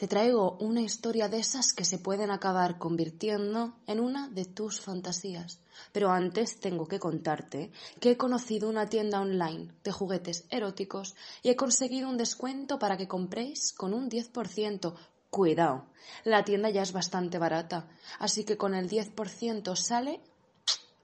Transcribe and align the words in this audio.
Te 0.00 0.08
traigo 0.08 0.56
una 0.60 0.80
historia 0.80 1.28
de 1.28 1.40
esas 1.40 1.74
que 1.74 1.84
se 1.84 1.98
pueden 1.98 2.30
acabar 2.30 2.78
convirtiendo 2.78 3.74
en 3.86 4.00
una 4.00 4.30
de 4.30 4.46
tus 4.46 4.80
fantasías. 4.80 5.60
Pero 5.92 6.10
antes 6.10 6.58
tengo 6.58 6.88
que 6.88 6.98
contarte 6.98 7.70
que 8.00 8.12
he 8.12 8.16
conocido 8.16 8.70
una 8.70 8.86
tienda 8.86 9.20
online 9.20 9.74
de 9.84 9.92
juguetes 9.92 10.46
eróticos 10.48 11.14
y 11.42 11.50
he 11.50 11.54
conseguido 11.54 12.08
un 12.08 12.16
descuento 12.16 12.78
para 12.78 12.96
que 12.96 13.08
compréis 13.08 13.74
con 13.74 13.92
un 13.92 14.08
10%. 14.08 14.94
Cuidado, 15.28 15.84
la 16.24 16.44
tienda 16.46 16.70
ya 16.70 16.80
es 16.80 16.92
bastante 16.92 17.36
barata, 17.36 17.86
así 18.18 18.44
que 18.44 18.56
con 18.56 18.74
el 18.74 18.88
10% 18.88 19.76
sale 19.76 20.22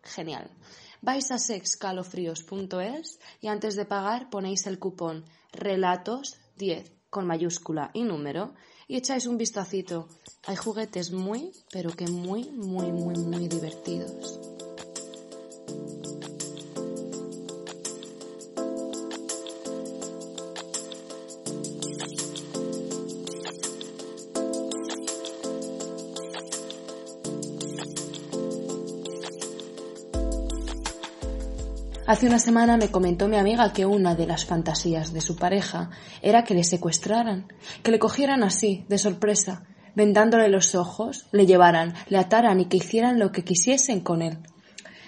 genial. 0.04 0.50
Vais 1.02 1.30
a 1.32 1.38
sexcalofríos.es 1.38 3.20
y 3.42 3.48
antes 3.48 3.76
de 3.76 3.84
pagar 3.84 4.30
ponéis 4.30 4.66
el 4.66 4.78
cupón 4.78 5.26
relatos10 5.52 6.96
con 7.16 7.26
mayúscula 7.26 7.90
y 7.94 8.02
número 8.02 8.52
y 8.88 8.96
echáis 8.98 9.24
un 9.24 9.38
vistacito. 9.38 10.06
Hay 10.46 10.56
juguetes 10.56 11.12
muy, 11.12 11.50
pero 11.72 11.90
que 11.90 12.06
muy, 12.08 12.44
muy, 12.50 12.92
muy, 12.92 13.16
muy 13.16 13.48
divertidos. 13.48 14.55
Hace 32.06 32.28
una 32.28 32.38
semana 32.38 32.76
me 32.76 32.92
comentó 32.92 33.26
mi 33.26 33.36
amiga 33.36 33.72
que 33.72 33.84
una 33.84 34.14
de 34.14 34.28
las 34.28 34.44
fantasías 34.44 35.12
de 35.12 35.20
su 35.20 35.34
pareja 35.34 35.90
era 36.22 36.44
que 36.44 36.54
le 36.54 36.62
secuestraran, 36.62 37.48
que 37.82 37.90
le 37.90 37.98
cogieran 37.98 38.44
así, 38.44 38.84
de 38.88 38.96
sorpresa, 38.96 39.64
vendándole 39.96 40.48
los 40.48 40.76
ojos, 40.76 41.26
le 41.32 41.46
llevaran, 41.46 41.94
le 42.08 42.18
ataran 42.18 42.60
y 42.60 42.66
que 42.66 42.76
hicieran 42.76 43.18
lo 43.18 43.32
que 43.32 43.42
quisiesen 43.42 44.02
con 44.02 44.22
él. 44.22 44.38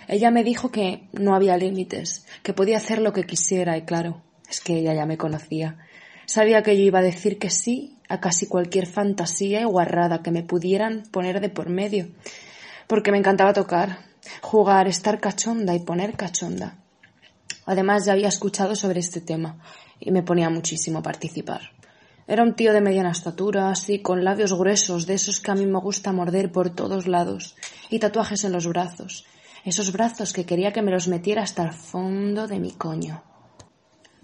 Ella 0.09 0.33
me 0.33 0.43
dijo 0.43 0.73
que 0.73 1.09
no 1.13 1.37
había 1.37 1.57
límites, 1.57 2.27
que 2.43 2.53
podía 2.53 2.79
hacer 2.79 2.99
lo 2.99 3.13
que 3.13 3.23
quisiera 3.23 3.77
y 3.77 3.83
claro, 3.83 4.25
es 4.51 4.61
que 4.61 4.77
ella 4.77 4.93
ya 4.93 5.07
me 5.07 5.19
conocía. 5.19 5.79
Sabía 6.27 6.65
que 6.65 6.77
yo 6.77 6.83
iba 6.83 6.99
a 6.99 7.03
decir 7.03 7.39
que 7.39 7.51
sí 7.51 7.97
a 8.09 8.19
casi 8.19 8.49
cualquier 8.49 8.87
fantasía 8.89 9.61
y 9.61 9.65
guarrada 9.65 10.21
que 10.21 10.33
me 10.33 10.43
pudieran 10.43 11.05
poner 11.13 11.41
de 11.41 11.49
por 11.49 11.69
medio, 11.69 12.09
porque 12.89 13.13
me 13.13 13.19
encantaba 13.19 13.53
tocar, 13.53 14.01
jugar, 14.43 14.89
estar 14.89 15.21
cachonda 15.21 15.77
y 15.77 15.79
poner 15.79 16.17
cachonda. 16.17 16.79
Además, 17.69 18.07
ya 18.07 18.15
había 18.15 18.29
escuchado 18.29 18.75
sobre 18.75 19.01
este 19.01 19.21
tema 19.21 19.59
y 20.01 20.11
me 20.11 20.23
ponía 20.23 20.49
muchísimo 20.49 21.01
a 21.01 21.03
participar. 21.03 21.61
Era 22.27 22.43
un 22.43 22.55
tío 22.55 22.73
de 22.73 22.81
mediana 22.81 23.11
estatura, 23.11 23.69
así, 23.69 24.01
con 24.01 24.25
labios 24.25 24.55
gruesos, 24.55 25.07
de 25.07 25.13
esos 25.13 25.39
que 25.39 25.51
a 25.51 25.55
mí 25.55 25.67
me 25.67 25.79
gusta 25.79 26.11
morder 26.13 26.51
por 26.51 26.71
todos 26.71 27.07
lados, 27.07 27.57
y 27.91 27.99
tatuajes 27.99 28.45
en 28.45 28.53
los 28.53 28.67
brazos. 28.67 29.27
Esos 29.67 29.93
brazos 29.93 30.33
que 30.33 30.47
quería 30.47 30.73
que 30.73 30.81
me 30.81 30.91
los 30.91 31.09
metiera 31.09 31.43
hasta 31.43 31.63
el 31.63 31.73
fondo 31.73 32.47
de 32.47 32.59
mi 32.59 32.73
coño. 32.73 33.23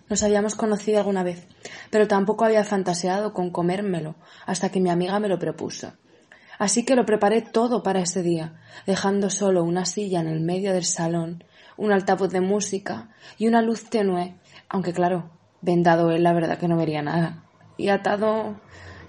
Nos 0.09 0.23
habíamos 0.23 0.55
conocido 0.55 1.01
alguna 1.01 1.23
vez, 1.23 1.47
pero 1.91 2.09
tampoco 2.09 2.47
había 2.47 2.65
fantaseado 2.65 3.35
con 3.35 3.51
comérmelo 3.51 4.15
hasta 4.47 4.71
que 4.71 4.81
mi 4.81 4.89
amiga 4.89 5.21
me 5.21 5.29
lo 5.29 5.39
propuso. 5.39 5.93
Así 6.59 6.87
que 6.87 6.97
lo 6.97 7.05
preparé 7.05 7.43
todo 7.43 7.83
para 7.83 8.01
ese 8.01 8.23
día, 8.23 8.55
dejando 8.87 9.29
solo 9.29 9.65
una 9.65 9.85
silla 9.85 10.21
en 10.21 10.29
el 10.29 10.41
medio 10.41 10.73
del 10.73 10.87
salón 10.87 11.45
un 11.77 11.93
altavoz 11.93 12.31
de 12.31 12.41
música 12.41 13.11
y 13.39 13.49
una 13.49 13.63
luz 13.63 13.89
tenue, 13.91 14.37
aunque 14.69 14.93
claro, 14.93 15.31
vendado 15.61 16.11
él 16.11 16.23
la 16.23 16.33
verdad 16.33 16.59
que 16.59 16.69
no 16.69 16.77
vería 16.77 17.03
nada. 17.03 17.45
Y 17.77 17.89
atado 17.89 18.61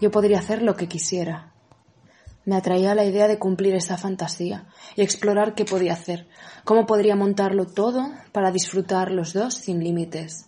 yo 0.01 0.11
podría 0.11 0.39
hacer 0.39 0.61
lo 0.61 0.75
que 0.75 0.87
quisiera. 0.87 1.51
Me 2.45 2.55
atraía 2.55 2.93
la 2.93 3.05
idea 3.05 3.27
de 3.27 3.39
cumplir 3.39 3.73
esa 3.73 3.97
fantasía 3.97 4.67
y 4.95 5.01
explorar 5.01 5.55
qué 5.55 5.65
podía 5.65 5.93
hacer, 5.93 6.27
cómo 6.63 6.85
podría 6.85 7.15
montarlo 7.15 7.65
todo 7.65 8.11
para 8.31 8.51
disfrutar 8.51 9.11
los 9.11 9.33
dos 9.33 9.55
sin 9.55 9.83
límites. 9.83 10.47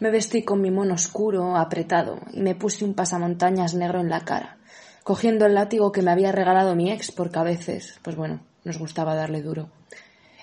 Me 0.00 0.10
vestí 0.10 0.42
con 0.42 0.60
mi 0.60 0.70
mono 0.70 0.94
oscuro, 0.94 1.56
apretado, 1.56 2.20
y 2.32 2.40
me 2.40 2.54
puse 2.54 2.84
un 2.84 2.94
pasamontañas 2.94 3.74
negro 3.74 4.00
en 4.00 4.10
la 4.10 4.20
cara, 4.20 4.58
cogiendo 5.02 5.46
el 5.46 5.54
látigo 5.54 5.92
que 5.92 6.02
me 6.02 6.10
había 6.10 6.32
regalado 6.32 6.74
mi 6.74 6.90
ex, 6.90 7.10
porque 7.10 7.38
a 7.38 7.42
veces, 7.42 7.98
pues 8.02 8.16
bueno, 8.16 8.40
nos 8.64 8.78
gustaba 8.78 9.14
darle 9.14 9.40
duro. 9.40 9.70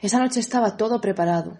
Esa 0.02 0.20
noche 0.20 0.40
estaba 0.40 0.78
todo 0.78 1.02
preparado. 1.02 1.58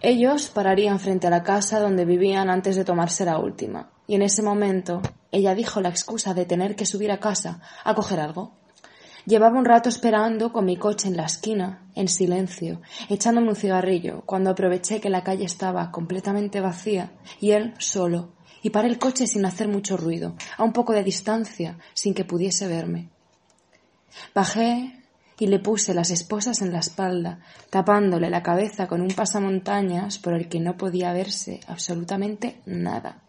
Ellos 0.00 0.48
pararían 0.48 1.00
frente 1.00 1.26
a 1.26 1.30
la 1.30 1.42
casa 1.42 1.80
donde 1.80 2.04
vivían 2.04 2.50
antes 2.50 2.76
de 2.76 2.84
tomarse 2.84 3.24
la 3.24 3.38
última, 3.38 3.90
y 4.06 4.14
en 4.14 4.22
ese 4.22 4.42
momento 4.42 5.02
ella 5.32 5.54
dijo 5.54 5.80
la 5.80 5.88
excusa 5.88 6.34
de 6.34 6.44
tener 6.44 6.76
que 6.76 6.86
subir 6.86 7.10
a 7.10 7.20
casa 7.20 7.60
a 7.84 7.94
coger 7.94 8.20
algo. 8.20 8.52
Llevaba 9.26 9.58
un 9.58 9.64
rato 9.64 9.88
esperando 9.88 10.52
con 10.52 10.64
mi 10.64 10.76
coche 10.76 11.08
en 11.08 11.16
la 11.16 11.24
esquina, 11.24 11.88
en 11.94 12.08
silencio, 12.08 12.80
echándome 13.08 13.48
un 13.48 13.56
cigarrillo, 13.56 14.22
cuando 14.24 14.50
aproveché 14.50 15.00
que 15.00 15.10
la 15.10 15.24
calle 15.24 15.44
estaba 15.44 15.90
completamente 15.90 16.60
vacía 16.60 17.12
y 17.40 17.50
él 17.50 17.74
solo, 17.78 18.34
y 18.62 18.70
paré 18.70 18.88
el 18.88 18.98
coche 18.98 19.26
sin 19.26 19.44
hacer 19.44 19.66
mucho 19.66 19.96
ruido, 19.96 20.36
a 20.56 20.62
un 20.62 20.72
poco 20.72 20.92
de 20.92 21.02
distancia, 21.02 21.78
sin 21.92 22.14
que 22.14 22.24
pudiese 22.24 22.68
verme. 22.68 23.10
Bajé 24.34 25.02
y 25.38 25.48
le 25.48 25.58
puse 25.58 25.94
las 25.94 26.10
esposas 26.10 26.62
en 26.62 26.72
la 26.72 26.78
espalda, 26.78 27.40
tapándole 27.70 28.30
la 28.30 28.42
cabeza 28.42 28.86
con 28.86 29.02
un 29.02 29.08
pasamontañas 29.08 30.18
por 30.18 30.34
el 30.34 30.48
que 30.48 30.60
no 30.60 30.76
podía 30.76 31.12
verse 31.12 31.60
absolutamente 31.66 32.60
nada. 32.64 33.22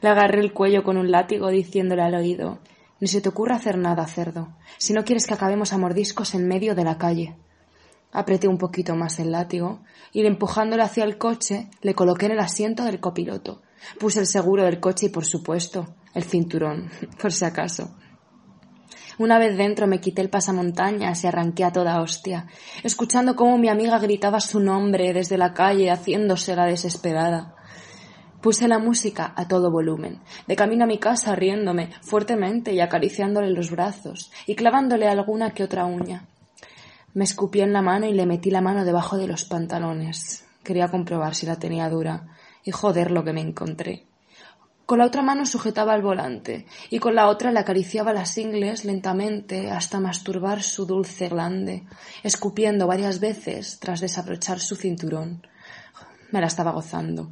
Le 0.00 0.08
agarré 0.08 0.40
el 0.40 0.52
cuello 0.52 0.82
con 0.82 0.96
un 0.96 1.10
látigo 1.10 1.48
diciéndole 1.48 2.02
al 2.02 2.14
oído 2.14 2.58
Ni 3.00 3.08
se 3.08 3.20
te 3.20 3.28
ocurra 3.28 3.56
hacer 3.56 3.78
nada, 3.78 4.06
cerdo, 4.06 4.56
si 4.78 4.92
no 4.92 5.04
quieres 5.04 5.26
que 5.26 5.34
acabemos 5.34 5.72
a 5.72 5.78
mordiscos 5.78 6.34
en 6.34 6.48
medio 6.48 6.74
de 6.74 6.84
la 6.84 6.98
calle. 6.98 7.36
Apreté 8.12 8.46
un 8.46 8.58
poquito 8.58 8.94
más 8.94 9.18
el 9.18 9.32
látigo 9.32 9.80
y 10.12 10.24
empujándole 10.24 10.82
hacia 10.82 11.04
el 11.04 11.18
coche 11.18 11.68
le 11.82 11.94
coloqué 11.94 12.26
en 12.26 12.32
el 12.32 12.40
asiento 12.40 12.84
del 12.84 13.00
copiloto. 13.00 13.62
Puse 13.98 14.20
el 14.20 14.26
seguro 14.26 14.64
del 14.64 14.78
coche 14.78 15.06
y, 15.06 15.08
por 15.08 15.24
supuesto, 15.24 15.96
el 16.14 16.22
cinturón, 16.22 16.90
por 17.20 17.32
si 17.32 17.44
acaso. 17.44 17.96
Una 19.18 19.38
vez 19.38 19.56
dentro 19.56 19.86
me 19.86 20.00
quité 20.00 20.22
el 20.22 20.30
pasamontañas 20.30 21.22
y 21.22 21.26
arranqué 21.26 21.64
a 21.64 21.72
toda 21.72 22.00
hostia, 22.00 22.46
escuchando 22.82 23.36
cómo 23.36 23.58
mi 23.58 23.68
amiga 23.68 23.98
gritaba 23.98 24.40
su 24.40 24.58
nombre 24.58 25.12
desde 25.12 25.38
la 25.38 25.54
calle, 25.54 25.90
haciéndose 25.90 26.56
la 26.56 26.66
desesperada. 26.66 27.54
Puse 28.40 28.68
la 28.68 28.78
música 28.78 29.32
a 29.36 29.48
todo 29.48 29.70
volumen, 29.70 30.20
de 30.46 30.56
camino 30.56 30.84
a 30.84 30.86
mi 30.88 30.98
casa 30.98 31.34
riéndome 31.34 31.90
fuertemente 32.02 32.74
y 32.74 32.80
acariciándole 32.80 33.50
los 33.50 33.70
brazos 33.70 34.32
y 34.46 34.54
clavándole 34.54 35.08
alguna 35.08 35.52
que 35.52 35.64
otra 35.64 35.86
uña. 35.86 36.26
Me 37.14 37.24
escupí 37.24 37.60
en 37.60 37.72
la 37.72 37.80
mano 37.80 38.06
y 38.06 38.12
le 38.12 38.26
metí 38.26 38.50
la 38.50 38.60
mano 38.60 38.84
debajo 38.84 39.16
de 39.16 39.28
los 39.28 39.44
pantalones. 39.44 40.44
Quería 40.64 40.88
comprobar 40.88 41.34
si 41.36 41.46
la 41.46 41.56
tenía 41.56 41.88
dura 41.88 42.26
y 42.64 42.72
joder 42.72 43.12
lo 43.12 43.22
que 43.22 43.32
me 43.32 43.40
encontré. 43.40 44.06
Con 44.86 44.98
la 44.98 45.06
otra 45.06 45.22
mano 45.22 45.46
sujetaba 45.46 45.94
el 45.94 46.02
volante 46.02 46.66
y 46.90 46.98
con 46.98 47.14
la 47.14 47.28
otra 47.28 47.50
le 47.50 47.58
acariciaba 47.58 48.12
las 48.12 48.36
ingles 48.36 48.84
lentamente 48.84 49.70
hasta 49.70 49.98
masturbar 49.98 50.62
su 50.62 50.84
dulce 50.84 51.28
glande, 51.28 51.84
escupiendo 52.22 52.86
varias 52.86 53.18
veces 53.18 53.78
tras 53.80 54.00
desabrochar 54.00 54.60
su 54.60 54.76
cinturón. 54.76 55.46
Me 56.30 56.40
la 56.40 56.48
estaba 56.48 56.72
gozando. 56.72 57.30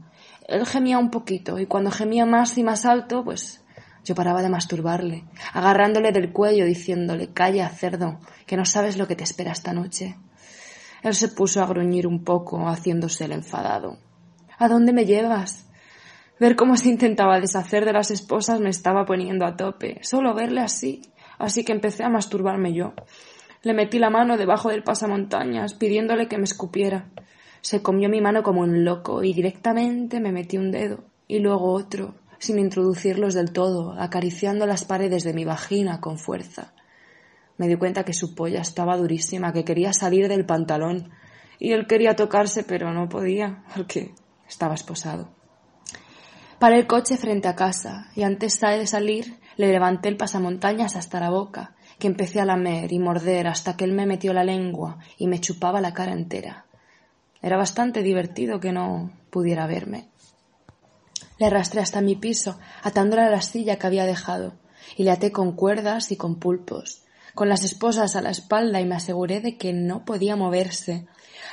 Él 0.49 0.65
gemía 0.67 0.99
un 0.99 1.11
poquito 1.11 1.59
y 1.59 1.67
cuando 1.67 1.91
gemía 1.91 2.25
más 2.25 2.57
y 2.57 2.65
más 2.65 2.87
alto, 2.87 3.23
pues 3.23 3.63
yo 4.03 4.15
paraba 4.15 4.43
de 4.43 4.49
masturbarle, 4.49 5.25
agarrándole 5.53 6.11
del 6.11 6.33
cuello, 6.33 6.65
diciéndole, 6.65 7.35
calla, 7.35 7.69
cerdo, 7.69 8.19
que 8.47 8.57
no 8.57 8.65
sabes 8.65 8.97
lo 8.97 9.07
que 9.07 9.15
te 9.15 9.25
espera 9.25 9.53
esta 9.53 9.75
noche. 9.75 10.17
Él 11.03 11.15
se 11.15 11.29
puso 11.29 11.63
a 11.63 11.67
gruñir 11.67 12.07
un 12.07 12.25
poco, 12.25 12.69
haciéndose 12.69 13.27
el 13.27 13.33
enfadado. 13.33 13.99
¿A 14.59 14.69
dónde 14.69 14.93
me 14.93 15.05
llevas? 15.05 15.67
Ver 16.43 16.57
cómo 16.57 16.77
se 16.77 16.89
intentaba 16.89 17.39
deshacer 17.39 17.85
de 17.85 17.93
las 17.93 18.11
esposas 18.11 18.59
me 18.59 18.69
estaba 18.69 19.05
poniendo 19.05 19.47
a 19.47 19.57
tope. 19.57 20.01
Solo 20.03 20.35
verle 20.35 20.61
así. 20.61 21.01
Así 21.39 21.65
que 21.65 21.71
empecé 21.71 22.03
a 22.03 22.09
masturbarme 22.09 22.75
yo. 22.75 22.95
Le 23.63 23.75
metí 23.75 24.01
la 24.01 24.11
mano 24.11 24.37
debajo 24.37 24.69
del 24.69 24.83
pasamontañas, 24.83 25.75
pidiéndole 25.75 26.27
que 26.27 26.39
me 26.39 26.43
escupiera. 26.43 27.09
Se 27.61 27.81
comió 27.81 28.09
mi 28.09 28.21
mano 28.21 28.43
como 28.43 28.63
un 28.63 28.85
loco 28.85 29.23
y 29.23 29.33
directamente 29.35 30.19
me 30.19 30.33
metí 30.33 30.59
un 30.59 30.73
dedo 30.73 31.05
y 31.29 31.39
luego 31.39 31.75
otro, 31.75 32.17
sin 32.41 32.59
introducirlos 32.59 33.35
del 33.35 33.53
todo, 33.53 33.93
acariciando 33.97 34.67
las 34.67 34.85
paredes 34.85 35.23
de 35.23 35.35
mi 35.35 35.45
vagina 35.45 36.01
con 36.01 36.19
fuerza. 36.19 36.75
Me 37.57 37.69
di 37.69 37.77
cuenta 37.77 38.03
que 38.03 38.15
su 38.15 38.35
polla 38.35 38.63
estaba 38.63 38.97
durísima, 38.97 39.53
que 39.53 39.65
quería 39.65 39.93
salir 39.93 40.27
del 40.27 40.45
pantalón, 40.45 41.13
y 41.61 41.71
él 41.71 41.87
quería 41.87 42.17
tocarse, 42.17 42.65
pero 42.65 42.93
no 42.93 43.09
podía, 43.09 43.63
porque 43.77 44.13
estaba 44.49 44.75
esposado. 44.75 45.41
Paré 46.63 46.79
el 46.79 46.87
coche 46.87 47.17
frente 47.17 47.49
a 47.49 47.57
casa, 47.57 48.07
y 48.15 48.23
antes 48.23 48.61
de 48.61 48.87
salir 48.87 49.41
le 49.57 49.73
levanté 49.73 50.09
el 50.09 50.17
pasamontañas 50.17 50.95
hasta 50.95 51.19
la 51.19 51.29
boca, 51.29 51.75
que 51.99 52.07
empecé 52.07 52.39
a 52.39 52.45
lamer 52.45 52.93
y 52.93 53.01
morder 53.01 53.49
hasta 53.49 53.77
que 53.77 53.83
él 53.83 53.91
me 53.91 54.07
metió 54.07 54.33
la 54.33 54.45
lengua 54.45 54.99
y 55.19 55.27
me 55.27 55.41
chupaba 55.41 55.81
la 55.81 55.93
cara 55.93 56.13
entera. 56.13 56.67
Era 57.41 57.57
bastante 57.57 58.05
divertido 58.05 58.61
que 58.61 58.71
no 58.71 59.11
pudiera 59.31 59.67
verme. 59.67 60.07
Le 61.39 61.47
arrastré 61.47 61.81
hasta 61.81 62.01
mi 62.01 62.15
piso, 62.15 62.61
atándole 62.85 63.23
a 63.23 63.31
la 63.31 63.43
silla 63.43 63.77
que 63.77 63.89
había 63.89 64.07
dejado, 64.07 64.53
y 64.97 65.03
le 65.03 65.11
até 65.11 65.33
con 65.33 65.57
cuerdas 65.57 66.13
y 66.13 66.17
con 66.17 66.37
pulpos, 66.37 67.02
con 67.35 67.49
las 67.49 67.65
esposas 67.65 68.17
a 68.17 68.23
la 68.23 68.31
espalda 68.31 68.81
y 68.81 68.87
me 68.87 68.95
aseguré 68.95 69.41
de 69.41 69.57
que 69.57 69.73
no 69.73 70.05
podía 70.05 70.37
moverse. 70.37 71.07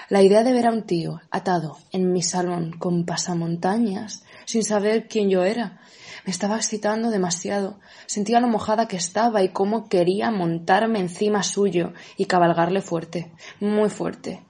La 0.10 0.22
idea 0.22 0.44
de 0.44 0.54
ver 0.54 0.68
a 0.68 0.72
un 0.72 0.84
tío 0.84 1.22
atado 1.32 1.78
en 1.92 2.12
mi 2.12 2.22
salón 2.22 2.72
con 2.78 3.06
pasamontañas, 3.06 4.24
sin 4.46 4.64
saber 4.64 5.08
quién 5.08 5.30
yo 5.30 5.44
era, 5.44 5.80
me 6.26 6.32
estaba 6.32 6.58
excitando 6.58 7.10
demasiado. 7.10 7.80
Sentía 8.06 8.40
lo 8.40 8.48
mojada 8.48 8.88
que 8.88 8.98
estaba 8.98 9.42
y 9.42 9.50
cómo 9.50 9.88
quería 9.88 10.32
montarme 10.32 11.00
encima 11.00 11.44
suyo 11.44 11.94
y 12.18 12.26
cabalgarle 12.26 12.82
fuerte, 12.82 13.32
muy 13.60 13.90
fuerte. 13.90 14.44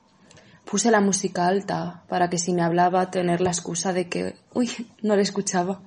Puse 0.65 0.91
la 0.91 1.01
música 1.01 1.47
alta 1.47 2.03
para 2.07 2.29
que 2.29 2.37
si 2.37 2.53
me 2.53 2.61
hablaba 2.61 3.11
tener 3.11 3.41
la 3.41 3.51
excusa 3.51 3.93
de 3.93 4.07
que, 4.07 4.35
uy, 4.53 4.69
no 5.01 5.15
le 5.15 5.21
escuchaba. 5.21 5.81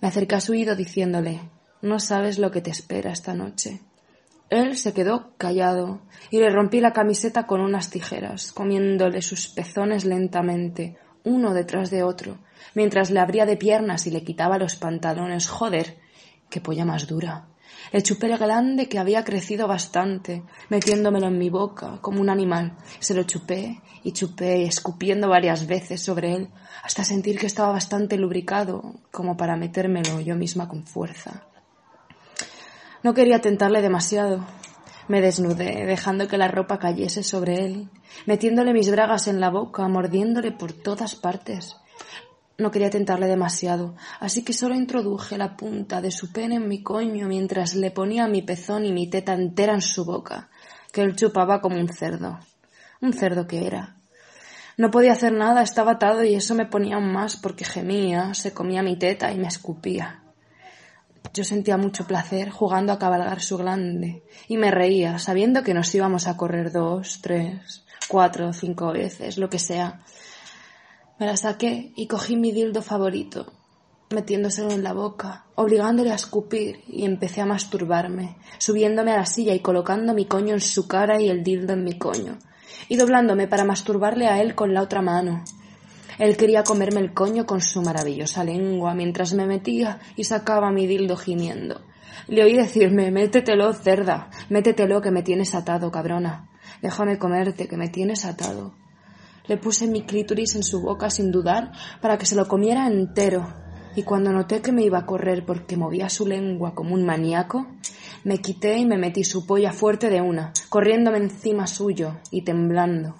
Me 0.00 0.08
acerqué 0.08 0.34
a 0.34 0.40
su 0.40 0.52
oído 0.52 0.74
diciéndole, 0.74 1.40
no 1.80 2.00
sabes 2.00 2.38
lo 2.38 2.50
que 2.50 2.60
te 2.60 2.70
espera 2.70 3.12
esta 3.12 3.34
noche. 3.34 3.80
Él 4.52 4.76
se 4.76 4.92
quedó 4.92 5.34
callado 5.38 6.02
y 6.30 6.38
le 6.38 6.50
rompí 6.50 6.80
la 6.80 6.92
camiseta 6.92 7.46
con 7.46 7.62
unas 7.62 7.88
tijeras, 7.88 8.52
comiéndole 8.52 9.22
sus 9.22 9.48
pezones 9.48 10.04
lentamente, 10.04 10.98
uno 11.24 11.54
detrás 11.54 11.90
de 11.90 12.02
otro, 12.02 12.36
mientras 12.74 13.10
le 13.10 13.20
abría 13.20 13.46
de 13.46 13.56
piernas 13.56 14.06
y 14.06 14.10
le 14.10 14.22
quitaba 14.22 14.58
los 14.58 14.76
pantalones. 14.76 15.48
Joder, 15.48 15.96
qué 16.50 16.60
polla 16.60 16.84
más 16.84 17.06
dura. 17.06 17.46
El 17.92 18.02
chupé 18.02 18.28
grande 18.36 18.90
que 18.90 18.98
había 18.98 19.24
crecido 19.24 19.66
bastante, 19.66 20.42
metiéndomelo 20.68 21.28
en 21.28 21.38
mi 21.38 21.48
boca 21.48 21.98
como 22.02 22.20
un 22.20 22.28
animal. 22.28 22.76
Se 22.98 23.14
lo 23.14 23.22
chupé 23.22 23.80
y 24.04 24.12
chupé, 24.12 24.64
escupiendo 24.64 25.30
varias 25.30 25.66
veces 25.66 26.02
sobre 26.02 26.34
él, 26.34 26.50
hasta 26.82 27.04
sentir 27.04 27.38
que 27.38 27.46
estaba 27.46 27.72
bastante 27.72 28.18
lubricado 28.18 28.96
como 29.10 29.34
para 29.34 29.56
metérmelo 29.56 30.20
yo 30.20 30.36
misma 30.36 30.68
con 30.68 30.84
fuerza. 30.84 31.46
No 33.02 33.14
quería 33.14 33.40
tentarle 33.40 33.82
demasiado. 33.82 34.46
Me 35.08 35.20
desnudé, 35.20 35.84
dejando 35.86 36.28
que 36.28 36.38
la 36.38 36.46
ropa 36.46 36.78
cayese 36.78 37.24
sobre 37.24 37.64
él, 37.64 37.88
metiéndole 38.26 38.72
mis 38.72 38.90
bragas 38.90 39.26
en 39.26 39.40
la 39.40 39.50
boca, 39.50 39.88
mordiéndole 39.88 40.52
por 40.52 40.72
todas 40.72 41.16
partes. 41.16 41.76
No 42.58 42.70
quería 42.70 42.90
tentarle 42.90 43.26
demasiado, 43.26 43.96
así 44.20 44.44
que 44.44 44.52
solo 44.52 44.76
introduje 44.76 45.36
la 45.36 45.56
punta 45.56 46.00
de 46.00 46.12
su 46.12 46.30
pene 46.30 46.56
en 46.56 46.68
mi 46.68 46.84
coño 46.84 47.26
mientras 47.26 47.74
le 47.74 47.90
ponía 47.90 48.28
mi 48.28 48.42
pezón 48.42 48.84
y 48.84 48.92
mi 48.92 49.08
teta 49.10 49.34
entera 49.34 49.74
en 49.74 49.80
su 49.80 50.04
boca, 50.04 50.48
que 50.92 51.02
él 51.02 51.16
chupaba 51.16 51.60
como 51.60 51.80
un 51.80 51.88
cerdo. 51.88 52.38
Un 53.00 53.12
cerdo 53.14 53.48
que 53.48 53.66
era. 53.66 53.96
No 54.76 54.92
podía 54.92 55.12
hacer 55.12 55.32
nada, 55.32 55.62
estaba 55.62 55.92
atado 55.92 56.22
y 56.22 56.34
eso 56.36 56.54
me 56.54 56.66
ponía 56.66 56.96
aún 56.96 57.12
más 57.12 57.36
porque 57.36 57.64
gemía, 57.64 58.32
se 58.34 58.54
comía 58.54 58.84
mi 58.84 58.96
teta 58.96 59.32
y 59.32 59.38
me 59.38 59.48
escupía. 59.48 60.21
Yo 61.34 61.44
sentía 61.44 61.76
mucho 61.76 62.06
placer 62.06 62.50
jugando 62.50 62.92
a 62.92 62.98
cabalgar 62.98 63.40
su 63.40 63.56
glande 63.56 64.22
y 64.48 64.56
me 64.56 64.70
reía, 64.70 65.18
sabiendo 65.18 65.62
que 65.62 65.74
nos 65.74 65.94
íbamos 65.94 66.26
a 66.26 66.36
correr 66.36 66.72
dos, 66.72 67.20
tres, 67.22 67.84
cuatro, 68.08 68.52
cinco 68.52 68.92
veces, 68.92 69.38
lo 69.38 69.48
que 69.48 69.58
sea, 69.58 70.00
me 71.18 71.26
la 71.26 71.36
saqué 71.36 71.92
y 71.96 72.06
cogí 72.06 72.36
mi 72.36 72.52
dildo 72.52 72.82
favorito, 72.82 73.52
metiéndoselo 74.10 74.72
en 74.72 74.82
la 74.82 74.92
boca, 74.92 75.46
obligándole 75.54 76.10
a 76.10 76.16
escupir, 76.16 76.80
y 76.86 77.04
empecé 77.04 77.40
a 77.40 77.46
masturbarme, 77.46 78.36
subiéndome 78.58 79.12
a 79.12 79.18
la 79.18 79.26
silla 79.26 79.54
y 79.54 79.60
colocando 79.60 80.14
mi 80.14 80.26
coño 80.26 80.54
en 80.54 80.60
su 80.60 80.86
cara 80.88 81.20
y 81.20 81.28
el 81.28 81.42
dildo 81.42 81.72
en 81.74 81.84
mi 81.84 81.98
coño, 81.98 82.38
y 82.88 82.96
doblándome 82.96 83.46
para 83.46 83.64
masturbarle 83.64 84.26
a 84.26 84.42
él 84.42 84.54
con 84.54 84.74
la 84.74 84.82
otra 84.82 85.00
mano. 85.00 85.44
Él 86.18 86.36
quería 86.36 86.62
comerme 86.64 87.00
el 87.00 87.14
coño 87.14 87.46
con 87.46 87.60
su 87.60 87.82
maravillosa 87.82 88.44
lengua 88.44 88.94
mientras 88.94 89.34
me 89.34 89.46
metía 89.46 90.00
y 90.16 90.24
sacaba 90.24 90.70
mi 90.70 90.86
dildo 90.86 91.16
gimiendo. 91.16 91.80
Le 92.28 92.44
oí 92.44 92.56
decirme, 92.56 93.10
métetelo, 93.10 93.72
cerda, 93.72 94.30
métetelo 94.48 95.00
que 95.00 95.10
me 95.10 95.22
tienes 95.22 95.54
atado, 95.54 95.90
cabrona. 95.90 96.48
Déjame 96.80 97.18
comerte, 97.18 97.68
que 97.68 97.76
me 97.76 97.88
tienes 97.88 98.24
atado. 98.24 98.74
Le 99.46 99.56
puse 99.56 99.86
mi 99.86 100.02
clítoris 100.02 100.54
en 100.54 100.62
su 100.62 100.80
boca 100.80 101.10
sin 101.10 101.32
dudar 101.32 101.72
para 102.00 102.18
que 102.18 102.26
se 102.26 102.36
lo 102.36 102.46
comiera 102.46 102.86
entero. 102.86 103.54
Y 103.96 104.04
cuando 104.04 104.32
noté 104.32 104.62
que 104.62 104.72
me 104.72 104.84
iba 104.84 104.98
a 104.98 105.06
correr 105.06 105.44
porque 105.44 105.76
movía 105.76 106.08
su 106.08 106.26
lengua 106.26 106.74
como 106.74 106.94
un 106.94 107.04
maníaco, 107.04 107.66
me 108.24 108.38
quité 108.38 108.78
y 108.78 108.86
me 108.86 108.98
metí 108.98 109.24
su 109.24 109.46
polla 109.46 109.72
fuerte 109.72 110.08
de 110.08 110.20
una, 110.20 110.52
corriéndome 110.68 111.18
encima 111.18 111.66
suyo 111.66 112.20
y 112.30 112.42
temblando. 112.42 113.16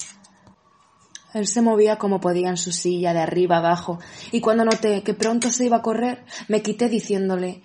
Él 1.35 1.47
se 1.47 1.63
movía 1.63 1.97
como 1.97 2.21
podía 2.21 2.49
en 2.49 2.57
su 2.57 2.73
silla 2.73 3.15
de 3.15 3.21
arriba 3.21 3.59
abajo, 3.59 3.99
y 4.31 4.41
cuando 4.41 4.65
noté 4.65 5.03
que 5.03 5.15
pronto 5.15 5.51
se 5.51 5.65
iba 5.65 5.79
a 5.79 5.83
correr, 5.83 6.25
me 6.49 6.63
quité 6.63 6.89
diciéndole 6.89 7.63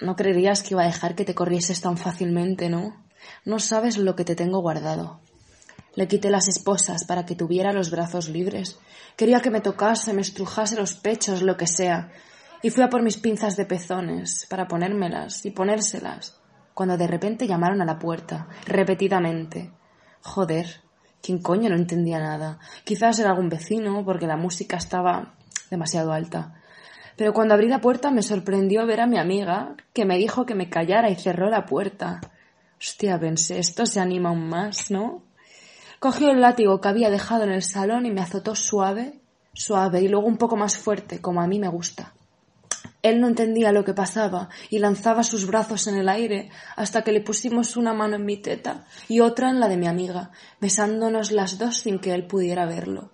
No 0.00 0.16
creerías 0.16 0.62
que 0.62 0.74
iba 0.74 0.82
a 0.82 0.86
dejar 0.86 1.14
que 1.14 1.24
te 1.24 1.34
corrieses 1.34 1.80
tan 1.80 1.96
fácilmente, 1.96 2.68
¿no? 2.68 2.96
No 3.44 3.58
sabes 3.58 3.98
lo 3.98 4.16
que 4.16 4.24
te 4.24 4.34
tengo 4.34 4.60
guardado. 4.60 5.20
Le 5.94 6.08
quité 6.08 6.30
las 6.30 6.48
esposas 6.48 7.04
para 7.04 7.26
que 7.26 7.34
tuviera 7.34 7.72
los 7.72 7.90
brazos 7.90 8.28
libres. 8.28 8.78
Quería 9.16 9.40
que 9.40 9.50
me 9.50 9.60
tocase, 9.60 10.12
me 10.12 10.22
estrujase 10.22 10.76
los 10.76 10.94
pechos, 10.94 11.42
lo 11.42 11.56
que 11.56 11.66
sea. 11.66 12.10
Y 12.62 12.70
fui 12.70 12.82
a 12.82 12.88
por 12.88 13.02
mis 13.02 13.16
pinzas 13.16 13.56
de 13.56 13.66
pezones 13.66 14.46
para 14.48 14.68
ponérmelas 14.68 15.44
y 15.44 15.50
ponérselas, 15.50 16.38
cuando 16.74 16.96
de 16.96 17.06
repente 17.06 17.46
llamaron 17.46 17.82
a 17.82 17.86
la 17.86 17.98
puerta, 17.98 18.48
repetidamente. 18.66 19.72
Joder, 20.22 20.82
¿quién 21.22 21.38
coño 21.38 21.68
no 21.68 21.76
entendía 21.76 22.18
nada? 22.18 22.58
Quizás 22.84 23.18
era 23.18 23.30
algún 23.30 23.48
vecino, 23.48 24.04
porque 24.04 24.26
la 24.26 24.36
música 24.36 24.76
estaba 24.76 25.34
demasiado 25.70 26.12
alta. 26.12 26.54
Pero 27.16 27.32
cuando 27.32 27.54
abrí 27.54 27.68
la 27.68 27.80
puerta 27.80 28.10
me 28.10 28.22
sorprendió 28.22 28.86
ver 28.86 29.00
a 29.00 29.06
mi 29.06 29.18
amiga, 29.18 29.74
que 29.92 30.04
me 30.04 30.16
dijo 30.16 30.46
que 30.46 30.54
me 30.54 30.70
callara 30.70 31.10
y 31.10 31.16
cerró 31.16 31.50
la 31.50 31.66
puerta. 31.66 32.20
Hostia, 32.78 33.18
pensé, 33.18 33.58
esto 33.58 33.84
se 33.84 34.00
anima 34.00 34.30
aún 34.30 34.48
más, 34.48 34.90
¿no? 34.90 35.22
Cogió 35.98 36.30
el 36.30 36.40
látigo 36.40 36.80
que 36.80 36.88
había 36.88 37.10
dejado 37.10 37.44
en 37.44 37.52
el 37.52 37.62
salón 37.62 38.06
y 38.06 38.10
me 38.10 38.22
azotó 38.22 38.54
suave, 38.54 39.20
suave 39.52 40.00
y 40.00 40.08
luego 40.08 40.26
un 40.26 40.38
poco 40.38 40.56
más 40.56 40.78
fuerte, 40.78 41.20
como 41.20 41.42
a 41.42 41.46
mí 41.46 41.58
me 41.58 41.68
gusta. 41.68 42.14
Él 43.02 43.20
no 43.20 43.28
entendía 43.28 43.72
lo 43.72 43.84
que 43.84 43.94
pasaba 43.94 44.50
y 44.68 44.78
lanzaba 44.78 45.22
sus 45.22 45.46
brazos 45.46 45.86
en 45.86 45.96
el 45.96 46.08
aire 46.08 46.50
hasta 46.76 47.02
que 47.02 47.12
le 47.12 47.22
pusimos 47.22 47.76
una 47.76 47.94
mano 47.94 48.16
en 48.16 48.26
mi 48.26 48.36
teta 48.36 48.84
y 49.08 49.20
otra 49.20 49.48
en 49.50 49.58
la 49.58 49.68
de 49.68 49.78
mi 49.78 49.86
amiga, 49.86 50.30
besándonos 50.60 51.32
las 51.32 51.58
dos 51.58 51.78
sin 51.78 51.98
que 51.98 52.12
él 52.12 52.26
pudiera 52.26 52.66
verlo. 52.66 53.10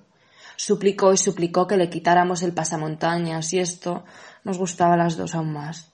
Suplicó 0.57 1.13
y 1.13 1.19
suplicó 1.19 1.67
que 1.67 1.77
le 1.77 1.91
quitáramos 1.91 2.43
el 2.43 2.53
pasamontañas 2.53 3.53
y 3.53 3.61
esto 3.61 4.05
nos 4.43 4.59
gustaba 4.59 4.95
a 4.95 4.97
las 4.97 5.17
dos 5.17 5.35
aún 5.35 5.53
más. 5.53 5.93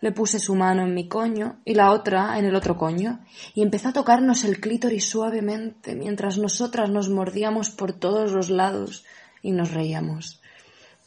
Le 0.00 0.12
puse 0.12 0.38
su 0.38 0.54
mano 0.54 0.82
en 0.82 0.94
mi 0.94 1.08
coño 1.08 1.60
y 1.64 1.74
la 1.74 1.90
otra 1.90 2.38
en 2.38 2.44
el 2.44 2.54
otro 2.54 2.76
coño, 2.76 3.20
y 3.54 3.62
empezó 3.62 3.88
a 3.88 3.92
tocarnos 3.92 4.44
el 4.44 4.60
clítoris 4.60 5.08
suavemente 5.08 5.94
mientras 5.94 6.38
nosotras 6.38 6.90
nos 6.90 7.08
mordíamos 7.08 7.70
por 7.70 7.92
todos 7.94 8.32
los 8.32 8.50
lados 8.50 9.04
y 9.42 9.52
nos 9.52 9.72
reíamos. 9.72 10.40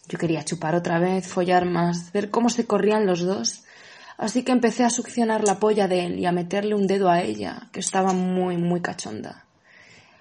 Yo 0.10 0.18
quería 0.18 0.44
chupar 0.44 0.74
otra 0.74 0.98
vez, 0.98 1.28
follar 1.28 1.66
más, 1.66 2.12
ver 2.12 2.32
cómo 2.32 2.50
se 2.50 2.66
corrían 2.66 3.06
los 3.06 3.22
dos, 3.22 3.64
así 4.18 4.44
que 4.44 4.52
empecé 4.52 4.84
a 4.84 4.90
succionar 4.90 5.44
la 5.44 5.60
polla 5.60 5.88
de 5.88 6.08
él 6.08 6.18
y 6.18 6.26
a 6.26 6.32
meterle 6.32 6.74
un 6.74 6.88
dedo 6.88 7.10
a 7.10 7.22
ella, 7.22 7.70
que 7.72 7.80
estaba 7.80 8.12
muy, 8.12 8.58
muy 8.58 8.82
cachonda. 8.82 9.46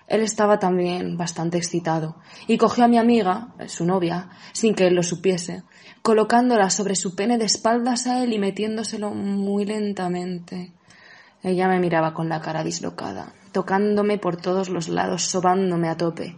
Él 0.07 0.21
estaba 0.21 0.59
también 0.59 1.17
bastante 1.17 1.57
excitado 1.57 2.17
y 2.47 2.59
cogió 2.59 2.85
a 2.85 2.89
mi 2.89 2.99
amiga, 2.99 3.55
su 3.67 3.87
novia, 3.87 4.29
sin 4.53 4.75
que 4.75 4.87
él 4.87 4.95
lo 4.95 5.03
supiese, 5.03 5.63
colocándola 6.03 6.69
sobre 6.69 6.95
su 6.95 7.15
pene 7.15 7.39
de 7.39 7.47
espaldas 7.47 8.07
a 8.07 8.23
él 8.23 8.35
y 8.35 8.39
metiéndoselo 8.39 9.11
muy 9.13 9.65
lentamente. 9.65 10.75
Ella 11.43 11.67
me 11.67 11.81
miraba 11.81 12.13
con 12.13 12.29
la 12.29 12.41
cara 12.41 12.63
dislocada, 12.63 13.33
tocándome 13.53 14.19
por 14.19 14.37
todos 14.37 14.69
los 14.69 14.89
lados, 14.89 15.23
sobándome 15.23 15.89
a 15.89 15.97
tope. 15.97 16.37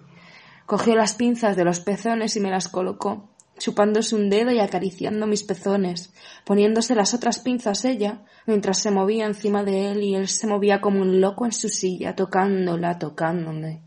Cogió 0.67 0.95
las 0.95 1.15
pinzas 1.15 1.57
de 1.57 1.65
los 1.65 1.81
pezones 1.81 2.37
y 2.37 2.41
me 2.41 2.51
las 2.51 2.69
colocó, 2.69 3.30
chupándose 3.61 4.17
un 4.17 4.31
dedo 4.31 4.51
y 4.51 4.59
acariciando 4.59 5.27
mis 5.27 5.45
pezones, 5.45 6.13
poniéndose 6.45 6.95
las 6.95 7.15
otras 7.15 7.39
pinzas 7.39 7.85
ella, 7.85 8.23
mientras 8.47 8.79
se 8.79 8.91
movía 8.91 9.27
encima 9.27 9.63
de 9.63 9.93
él 9.93 10.03
y 10.03 10.15
él 10.15 10.29
se 10.29 10.47
movía 10.47 10.81
como 10.81 11.03
un 11.03 11.21
loco 11.21 11.45
en 11.45 11.53
su 11.53 11.69
silla, 11.69 12.17
tocándola, 12.17 12.99
tocándome. 12.99 13.83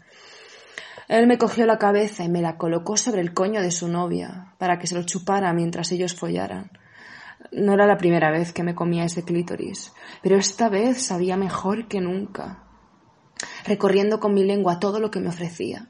Él 1.09 1.27
me 1.27 1.37
cogió 1.37 1.65
la 1.65 1.79
cabeza 1.79 2.23
y 2.23 2.29
me 2.29 2.41
la 2.41 2.57
colocó 2.57 2.95
sobre 2.95 3.21
el 3.21 3.33
coño 3.33 3.61
de 3.61 3.71
su 3.71 3.87
novia, 3.87 4.53
para 4.59 4.77
que 4.77 4.87
se 4.87 4.95
lo 4.95 5.03
chupara 5.03 5.51
mientras 5.53 5.91
ellos 5.91 6.13
follaran. 6.13 6.71
No 7.51 7.73
era 7.73 7.87
la 7.87 7.97
primera 7.97 8.31
vez 8.31 8.53
que 8.53 8.63
me 8.63 8.75
comía 8.75 9.03
ese 9.03 9.23
clítoris, 9.23 9.91
pero 10.21 10.37
esta 10.37 10.69
vez 10.69 11.03
sabía 11.03 11.35
mejor 11.35 11.87
que 11.87 11.99
nunca, 11.99 12.63
recorriendo 13.65 14.19
con 14.19 14.33
mi 14.33 14.43
lengua 14.43 14.79
todo 14.79 14.99
lo 14.99 15.09
que 15.11 15.19
me 15.19 15.29
ofrecía. 15.29 15.89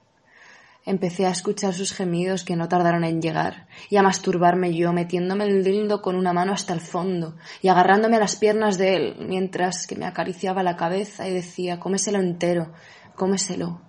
Empecé 0.85 1.25
a 1.25 1.31
escuchar 1.31 1.73
sus 1.73 1.93
gemidos 1.93 2.43
que 2.43 2.57
no 2.57 2.67
tardaron 2.67 3.05
en 3.05 3.21
llegar, 3.21 3.67
y 3.89 3.95
a 3.95 4.03
masturbarme 4.03 4.75
yo, 4.75 4.91
metiéndome 4.91 5.45
el 5.45 5.63
dildo 5.63 6.01
con 6.01 6.15
una 6.15 6.33
mano 6.33 6.51
hasta 6.51 6.73
el 6.73 6.81
fondo, 6.81 7.37
y 7.61 7.69
agarrándome 7.69 8.17
a 8.17 8.19
las 8.19 8.35
piernas 8.35 8.77
de 8.77 8.95
él, 8.97 9.15
mientras 9.19 9.87
que 9.87 9.95
me 9.95 10.05
acariciaba 10.05 10.61
la 10.61 10.75
cabeza 10.75 11.25
y 11.25 11.33
decía, 11.33 11.79
cómeselo 11.79 12.19
entero, 12.19 12.73
cómeselo. 13.15 13.81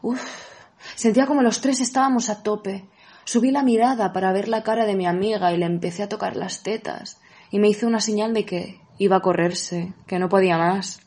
Uf, 0.00 0.22
sentía 0.94 1.26
como 1.26 1.42
los 1.42 1.60
tres 1.60 1.80
estábamos 1.80 2.30
a 2.30 2.42
tope. 2.42 2.88
Subí 3.24 3.50
la 3.50 3.62
mirada 3.62 4.14
para 4.14 4.32
ver 4.32 4.48
la 4.48 4.62
cara 4.62 4.86
de 4.86 4.96
mi 4.96 5.06
amiga 5.06 5.52
y 5.52 5.58
le 5.58 5.66
empecé 5.66 6.02
a 6.02 6.08
tocar 6.08 6.34
las 6.34 6.62
tetas, 6.62 7.20
y 7.50 7.58
me 7.58 7.68
hizo 7.68 7.86
una 7.86 8.00
señal 8.00 8.32
de 8.32 8.46
que 8.46 8.80
iba 8.98 9.16
a 9.16 9.20
correrse, 9.20 9.92
que 10.06 10.18
no 10.18 10.30
podía 10.30 10.56
más. 10.56 11.05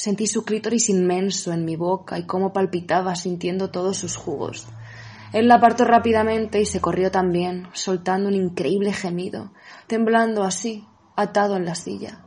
Sentí 0.00 0.26
su 0.26 0.46
clítoris 0.46 0.88
inmenso 0.88 1.52
en 1.52 1.66
mi 1.66 1.76
boca 1.76 2.18
y 2.18 2.24
cómo 2.24 2.54
palpitaba 2.54 3.14
sintiendo 3.16 3.70
todos 3.70 3.98
sus 3.98 4.16
jugos. 4.16 4.66
Él 5.34 5.46
la 5.46 5.56
apartó 5.56 5.84
rápidamente 5.84 6.58
y 6.58 6.64
se 6.64 6.80
corrió 6.80 7.10
también, 7.10 7.66
soltando 7.74 8.30
un 8.30 8.34
increíble 8.34 8.94
gemido, 8.94 9.52
temblando 9.88 10.42
así, 10.42 10.86
atado 11.16 11.54
en 11.54 11.66
la 11.66 11.74
silla. 11.74 12.24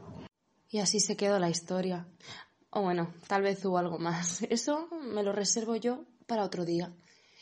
Y 0.70 0.82
así 0.82 1.00
se 1.00 1.18
quedó 1.18 1.40
la 1.40 1.50
historia. 1.50 2.06
O 2.70 2.84
bueno, 2.84 3.12
tal 3.28 3.42
vez 3.42 3.66
hubo 3.66 3.80
algo 3.80 3.98
más. 3.98 4.44
Eso 4.52 4.88
me 5.12 5.24
lo 5.24 5.32
reservo 5.32 5.76
yo 5.76 6.06
para 6.28 6.44
otro 6.44 6.66
día. 6.66 6.94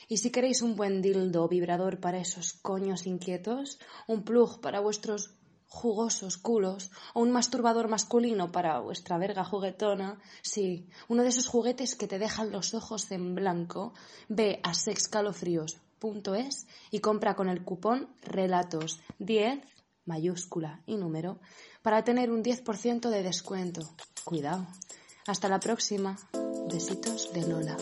Y 0.08 0.20
si 0.20 0.32
queréis 0.32 0.62
un 0.62 0.78
buen 0.78 1.02
dildo 1.02 1.46
vibrador 1.50 2.00
para 2.00 2.20
esos 2.22 2.54
coños 2.54 3.06
inquietos, 3.06 3.80
un 4.08 4.24
plug 4.24 4.62
para 4.62 4.80
vuestros 4.80 5.41
jugosos 5.72 6.38
culos 6.38 6.92
o 7.14 7.22
un 7.22 7.32
masturbador 7.32 7.88
masculino 7.88 8.52
para 8.52 8.80
vuestra 8.80 9.18
verga 9.18 9.46
juguetona, 9.46 10.20
sí, 10.42 10.90
uno 11.08 11.24
de 11.24 11.30
esos 11.30 11.48
juguetes 11.48 11.96
que 11.96 12.08
te 12.08 12.20
dejan 12.20 12.52
los 12.52 12.74
ojos 12.74 13.10
en 13.12 13.36
blanco, 13.36 13.94
ve 14.28 14.60
a 14.64 14.74
sexcalofríos.es 14.74 16.68
y 16.92 17.00
compra 17.00 17.36
con 17.36 17.48
el 17.48 17.64
cupón 17.64 18.10
relatos 18.22 19.00
10 19.20 19.62
mayúscula 20.06 20.82
y 20.86 20.98
número 20.98 21.40
para 21.82 22.04
tener 22.04 22.32
un 22.32 22.44
10% 22.44 23.10
de 23.10 23.24
descuento. 23.24 23.82
Cuidado. 24.26 24.68
Hasta 25.26 25.48
la 25.48 25.60
próxima. 25.62 26.18
Besitos 26.70 27.32
de 27.32 27.48
Lola. 27.48 27.78